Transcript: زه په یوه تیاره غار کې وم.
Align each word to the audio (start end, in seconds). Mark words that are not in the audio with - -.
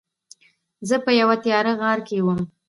زه 0.87 0.95
په 1.05 1.11
یوه 1.19 1.35
تیاره 1.43 1.71
غار 1.81 1.99
کې 2.07 2.17
وم. 2.25 2.39